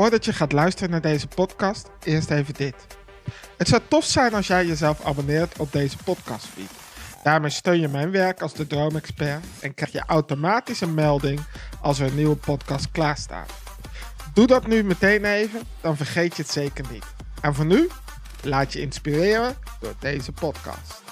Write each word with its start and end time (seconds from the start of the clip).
Voordat 0.00 0.24
je 0.24 0.32
gaat 0.32 0.52
luisteren 0.52 0.90
naar 0.90 1.00
deze 1.00 1.26
podcast, 1.26 1.90
eerst 2.02 2.30
even 2.30 2.54
dit. 2.54 2.74
Het 3.56 3.68
zou 3.68 3.82
tof 3.88 4.04
zijn 4.04 4.34
als 4.34 4.46
jij 4.46 4.66
jezelf 4.66 5.04
abonneert 5.04 5.58
op 5.58 5.72
deze 5.72 5.96
podcastfeed. 6.04 6.70
Daarmee 7.22 7.50
steun 7.50 7.80
je 7.80 7.88
mijn 7.88 8.10
werk 8.10 8.42
als 8.42 8.54
de 8.54 8.66
Droomexpert 8.66 9.44
en 9.60 9.74
krijg 9.74 9.92
je 9.92 10.02
automatisch 10.06 10.80
een 10.80 10.94
melding 10.94 11.40
als 11.80 11.98
er 11.98 12.06
een 12.06 12.14
nieuwe 12.14 12.36
podcast 12.36 12.90
klaar 12.90 13.16
staat. 13.16 13.52
Doe 14.34 14.46
dat 14.46 14.66
nu 14.66 14.84
meteen 14.84 15.24
even, 15.24 15.62
dan 15.80 15.96
vergeet 15.96 16.36
je 16.36 16.42
het 16.42 16.50
zeker 16.50 16.84
niet. 16.90 17.04
En 17.40 17.54
voor 17.54 17.66
nu, 17.66 17.88
laat 18.42 18.72
je 18.72 18.80
inspireren 18.80 19.56
door 19.80 19.94
deze 19.98 20.32
podcast. 20.32 21.09